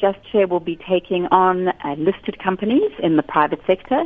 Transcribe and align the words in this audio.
Just 0.00 0.18
Share 0.30 0.46
will 0.46 0.60
be 0.60 0.76
taking 0.76 1.26
on 1.26 1.68
uh, 1.68 1.94
listed 1.98 2.38
companies 2.38 2.92
in 3.02 3.16
the 3.16 3.22
private 3.22 3.60
sector, 3.66 4.04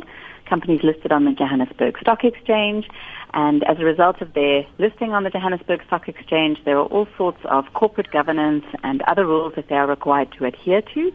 companies 0.49 0.81
listed 0.83 1.11
on 1.11 1.25
the 1.25 1.31
Johannesburg 1.31 1.97
Stock 2.01 2.23
Exchange. 2.23 2.87
And 3.33 3.63
as 3.63 3.77
a 3.79 3.83
result 3.83 4.21
of 4.21 4.33
their 4.33 4.65
listing 4.77 5.11
on 5.11 5.23
the 5.23 5.29
Johannesburg 5.29 5.81
Stock 5.85 6.07
Exchange, 6.07 6.59
there 6.65 6.77
are 6.77 6.85
all 6.85 7.07
sorts 7.17 7.39
of 7.45 7.65
corporate 7.73 8.11
governance 8.11 8.65
and 8.83 9.01
other 9.03 9.25
rules 9.25 9.53
that 9.55 9.69
they 9.69 9.75
are 9.75 9.87
required 9.87 10.31
to 10.37 10.45
adhere 10.45 10.81
to, 10.93 11.11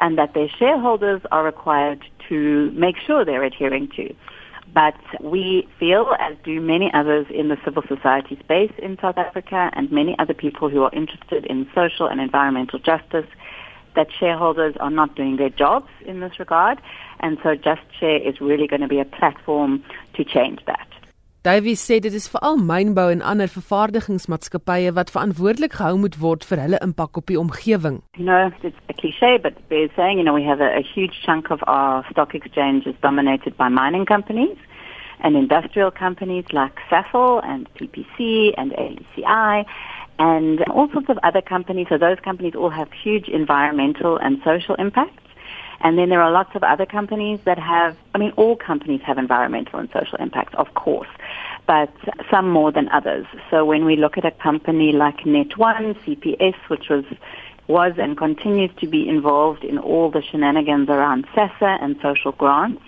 and 0.00 0.16
that 0.18 0.34
their 0.34 0.48
shareholders 0.48 1.20
are 1.30 1.44
required 1.44 2.04
to 2.28 2.70
make 2.72 2.96
sure 3.04 3.24
they're 3.24 3.44
adhering 3.44 3.88
to. 3.96 4.14
But 4.72 4.94
we 5.20 5.68
feel, 5.78 6.14
as 6.20 6.36
do 6.44 6.60
many 6.60 6.92
others 6.94 7.26
in 7.30 7.48
the 7.48 7.56
civil 7.64 7.82
society 7.88 8.38
space 8.38 8.72
in 8.78 8.98
South 9.00 9.18
Africa 9.18 9.70
and 9.74 9.90
many 9.90 10.16
other 10.18 10.34
people 10.34 10.68
who 10.68 10.84
are 10.84 10.92
interested 10.92 11.44
in 11.46 11.68
social 11.74 12.06
and 12.06 12.20
environmental 12.20 12.78
justice, 12.78 13.26
that 13.94 14.08
shareholders 14.18 14.74
are 14.80 14.90
not 14.90 15.16
doing 15.16 15.36
their 15.36 15.50
jobs 15.50 15.90
in 16.06 16.20
this 16.20 16.38
regard. 16.38 16.78
And 17.20 17.38
so 17.42 17.54
Just 17.54 17.82
Share 17.98 18.18
is 18.18 18.40
really 18.40 18.66
going 18.66 18.82
to 18.82 18.88
be 18.88 19.00
a 19.00 19.04
platform 19.04 19.84
to 20.14 20.24
change 20.24 20.60
that. 20.66 20.86
Davy 21.42 21.72
sê 21.72 21.96
dit 22.04 22.12
is 22.12 22.26
veral 22.28 22.58
mynbou 22.60 23.08
en 23.14 23.22
ander 23.24 23.48
vervaardigingsmaatskappye 23.48 24.90
wat 24.92 25.12
verantwoordelik 25.14 25.72
gehou 25.78 25.96
moet 26.02 26.18
word 26.20 26.44
vir 26.44 26.60
hulle 26.60 26.80
impak 26.84 27.16
op 27.16 27.32
die 27.32 27.38
omgewing. 27.40 28.02
You 28.18 28.26
know, 28.26 28.50
it's 28.60 28.76
a 28.92 28.96
cliché 28.98 29.40
but 29.40 29.56
they're 29.70 29.88
saying, 29.96 30.18
you 30.18 30.24
know, 30.24 30.34
we 30.36 30.44
have 30.44 30.60
a, 30.60 30.68
a 30.76 30.84
huge 30.84 31.22
chunk 31.24 31.48
of 31.50 31.64
our 31.66 32.04
stock 32.10 32.34
exchange 32.34 32.84
is 32.84 32.98
dominated 33.00 33.56
by 33.56 33.70
mining 33.72 34.04
companies 34.04 34.58
and 35.22 35.36
industrial 35.36 35.90
companies 35.90 36.44
like 36.52 36.74
Sasol 36.90 37.44
and 37.44 37.72
PPC 37.74 38.54
and 38.56 38.72
ACI 38.72 39.64
and 40.18 40.62
all 40.64 40.90
sorts 40.92 41.08
of 41.08 41.18
other 41.22 41.40
companies. 41.40 41.86
So 41.88 41.98
those 41.98 42.18
companies 42.20 42.54
all 42.54 42.70
have 42.70 42.92
huge 42.92 43.28
environmental 43.28 44.18
and 44.18 44.40
social 44.44 44.74
impacts. 44.76 45.22
And 45.82 45.96
then 45.96 46.10
there 46.10 46.20
are 46.20 46.30
lots 46.30 46.54
of 46.54 46.62
other 46.62 46.84
companies 46.84 47.40
that 47.44 47.58
have, 47.58 47.96
I 48.14 48.18
mean, 48.18 48.32
all 48.36 48.54
companies 48.54 49.00
have 49.02 49.16
environmental 49.16 49.78
and 49.78 49.88
social 49.90 50.18
impacts, 50.18 50.54
of 50.54 50.74
course, 50.74 51.08
but 51.66 51.90
some 52.30 52.50
more 52.50 52.70
than 52.70 52.90
others. 52.90 53.24
So 53.50 53.64
when 53.64 53.86
we 53.86 53.96
look 53.96 54.18
at 54.18 54.26
a 54.26 54.30
company 54.30 54.92
like 54.92 55.20
Net1, 55.20 55.96
CPS, 56.04 56.54
which 56.68 56.90
was 56.90 57.04
was 57.70 57.92
and 57.98 58.18
continues 58.18 58.70
to 58.80 58.86
be 58.88 59.08
involved 59.08 59.62
in 59.62 59.78
all 59.78 60.10
the 60.10 60.20
shenanigans 60.20 60.88
around 60.88 61.24
SASSA 61.28 61.78
and 61.80 61.96
social 62.02 62.32
grants. 62.32 62.82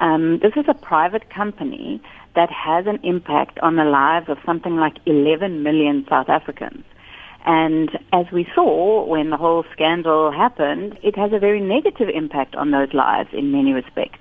Um, 0.00 0.38
this 0.40 0.52
is 0.56 0.64
a 0.68 0.74
private 0.74 1.30
company 1.30 2.02
that 2.34 2.50
has 2.50 2.86
an 2.86 2.98
impact 3.02 3.58
on 3.60 3.76
the 3.76 3.84
lives 3.84 4.28
of 4.28 4.38
something 4.44 4.76
like 4.76 4.96
11 5.06 5.62
million 5.62 6.04
South 6.08 6.28
Africans. 6.28 6.84
And 7.46 7.90
as 8.12 8.26
we 8.32 8.46
saw 8.54 9.04
when 9.04 9.30
the 9.30 9.36
whole 9.36 9.64
scandal 9.72 10.32
happened, 10.32 10.98
it 11.02 11.16
has 11.16 11.32
a 11.32 11.38
very 11.38 11.60
negative 11.60 12.08
impact 12.08 12.56
on 12.56 12.70
those 12.70 12.92
lives 12.94 13.28
in 13.32 13.52
many 13.52 13.72
respects. 13.72 14.18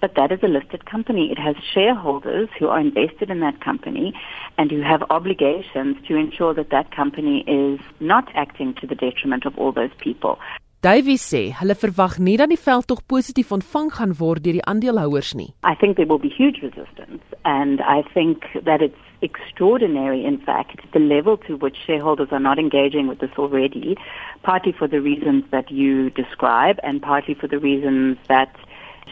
But 0.00 0.14
that 0.16 0.30
is 0.30 0.40
a 0.42 0.48
listed 0.48 0.84
company. 0.84 1.32
It 1.32 1.38
has 1.38 1.56
shareholders 1.74 2.48
who 2.58 2.68
are 2.68 2.78
invested 2.78 3.30
in 3.30 3.40
that 3.40 3.60
company 3.60 4.12
and 4.56 4.70
who 4.70 4.82
have 4.82 5.02
obligations 5.10 5.96
to 6.06 6.14
ensure 6.14 6.54
that 6.54 6.70
that 6.70 6.94
company 6.94 7.42
is 7.46 7.80
not 8.00 8.28
acting 8.34 8.74
to 8.74 8.86
the 8.86 8.94
detriment 8.94 9.44
of 9.44 9.56
all 9.58 9.72
those 9.72 9.90
people. 9.98 10.38
Davy 10.80 11.16
sê 11.18 11.40
hulle 11.58 11.74
verwag 11.74 12.20
nie 12.22 12.36
dat 12.38 12.52
die 12.52 12.60
veldtog 12.64 13.00
positief 13.10 13.48
ontvang 13.50 13.88
gaan 13.96 14.12
word 14.20 14.44
deur 14.44 14.54
die 14.60 14.66
aandeelhouers 14.72 15.32
nie. 15.34 15.48
I 15.66 15.74
think 15.74 15.96
there 15.96 16.06
will 16.06 16.22
be 16.22 16.30
huge 16.30 16.62
resistance 16.62 17.24
and 17.44 17.82
I 17.82 18.04
think 18.14 18.46
that 18.62 18.80
it's 18.80 19.02
extraordinary 19.20 20.24
in 20.24 20.38
fact 20.38 20.86
the 20.92 21.02
level 21.02 21.36
to 21.48 21.56
which 21.56 21.74
shareholders 21.84 22.30
are 22.30 22.38
not 22.38 22.60
engaging 22.60 23.08
with 23.08 23.18
this 23.18 23.34
already 23.36 23.96
partly 24.44 24.70
for 24.70 24.86
the 24.86 25.00
reasons 25.00 25.42
that 25.50 25.68
you 25.68 26.10
describe 26.10 26.78
and 26.84 27.02
partly 27.02 27.34
for 27.34 27.48
the 27.48 27.58
reasons 27.58 28.16
that 28.28 28.54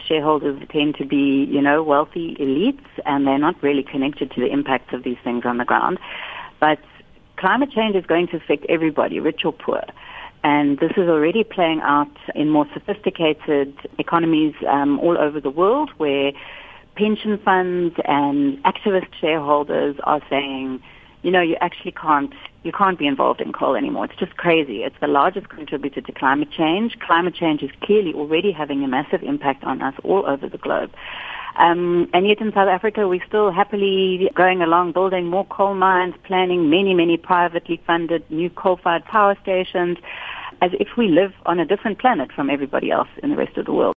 shareholders 0.07 0.57
tend 0.71 0.95
to 0.95 1.05
be, 1.05 1.43
you 1.51 1.61
know, 1.61 1.83
wealthy 1.83 2.35
elites 2.39 2.87
and 3.05 3.27
they're 3.27 3.37
not 3.37 3.61
really 3.61 3.83
connected 3.83 4.31
to 4.31 4.39
the 4.39 4.47
impacts 4.47 4.93
of 4.93 5.03
these 5.03 5.17
things 5.21 5.43
on 5.43 5.57
the 5.57 5.65
ground. 5.65 5.99
But 6.61 6.79
climate 7.35 7.71
change 7.71 7.97
is 7.97 8.05
going 8.05 8.27
to 8.29 8.37
affect 8.37 8.65
everybody, 8.69 9.19
rich 9.19 9.43
or 9.43 9.51
poor. 9.51 9.83
And 10.43 10.79
this 10.79 10.91
is 10.91 11.09
already 11.09 11.43
playing 11.43 11.81
out 11.81 12.15
in 12.35 12.49
more 12.49 12.67
sophisticated 12.73 13.75
economies 13.97 14.53
um, 14.67 14.99
all 14.99 15.17
over 15.17 15.41
the 15.41 15.49
world 15.49 15.91
where 15.97 16.31
pension 16.95 17.37
funds 17.37 17.95
and 18.05 18.63
activist 18.63 19.13
shareholders 19.19 19.95
are 20.03 20.21
saying, 20.29 20.81
you 21.23 21.31
know, 21.31 21.41
you 21.41 21.57
actually 21.59 21.91
can't, 21.91 22.33
you 22.63 22.71
can't 22.71 22.97
be 22.97 23.07
involved 23.07 23.41
in 23.41 23.51
coal 23.51 23.75
anymore. 23.75 24.05
It's 24.05 24.15
just 24.15 24.37
crazy. 24.37 24.83
It's 24.83 24.95
the 25.01 25.07
largest 25.07 25.49
contributor 25.49 26.01
to 26.01 26.11
climate 26.11 26.51
change. 26.51 26.97
Climate 26.99 27.35
change 27.35 27.63
is 27.63 27.71
clearly 27.81 28.13
already 28.13 28.51
having 28.51 28.83
a 28.83 28.87
massive 28.87 29.23
impact 29.23 29.63
on 29.63 29.81
us 29.81 29.95
all 30.03 30.25
over 30.25 30.47
the 30.47 30.57
globe. 30.57 30.91
Um, 31.57 32.07
and 32.13 32.27
yet 32.27 32.39
in 32.39 32.53
South 32.53 32.67
Africa, 32.67 33.07
we're 33.07 33.25
still 33.25 33.51
happily 33.51 34.29
going 34.35 34.61
along 34.61 34.91
building 34.91 35.25
more 35.25 35.45
coal 35.45 35.73
mines, 35.73 36.13
planning 36.23 36.69
many, 36.69 36.93
many 36.93 37.17
privately 37.17 37.81
funded 37.85 38.29
new 38.29 38.51
coal-fired 38.51 39.05
power 39.05 39.35
stations, 39.41 39.97
as 40.61 40.71
if 40.79 40.89
we 40.97 41.07
live 41.07 41.31
on 41.45 41.59
a 41.59 41.65
different 41.65 41.99
planet 41.99 42.31
from 42.31 42.49
everybody 42.49 42.91
else 42.91 43.09
in 43.23 43.29
the 43.29 43.35
rest 43.35 43.57
of 43.57 43.65
the 43.65 43.73
world. 43.73 43.95